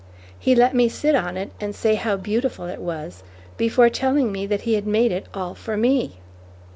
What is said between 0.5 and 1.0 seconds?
let me